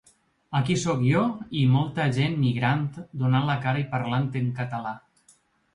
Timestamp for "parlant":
3.95-4.31